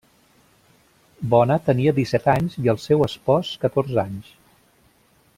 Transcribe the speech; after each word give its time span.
Bona 1.33 1.57
tenia 1.67 1.93
disset 1.99 2.25
anys 2.33 2.57
i 2.63 2.71
el 2.73 2.81
seu 2.87 3.05
espòs 3.09 3.51
catorze 3.67 4.01
anys. 4.05 4.33